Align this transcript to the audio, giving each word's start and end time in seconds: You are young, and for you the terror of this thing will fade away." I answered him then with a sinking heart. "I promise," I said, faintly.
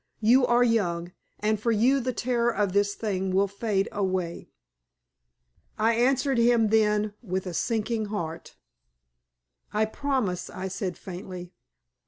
You 0.21 0.47
are 0.47 0.63
young, 0.63 1.11
and 1.41 1.59
for 1.59 1.71
you 1.71 1.99
the 1.99 2.11
terror 2.11 2.49
of 2.51 2.73
this 2.73 2.95
thing 2.95 3.29
will 3.29 3.47
fade 3.47 3.87
away." 3.91 4.49
I 5.77 5.93
answered 5.93 6.39
him 6.39 6.69
then 6.69 7.13
with 7.21 7.45
a 7.45 7.53
sinking 7.53 8.05
heart. 8.05 8.55
"I 9.71 9.85
promise," 9.85 10.49
I 10.49 10.69
said, 10.69 10.97
faintly. 10.97 11.53